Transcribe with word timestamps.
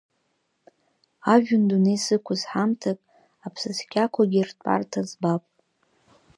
Ажәҩан 1.33 1.63
дунеи 1.69 1.97
сықәыз 2.03 2.41
ҳамҭак, 2.51 2.99
аԥсыцқьақәагьы 3.45 4.41
ртәарҭа 4.49 5.01
збап. 5.09 5.43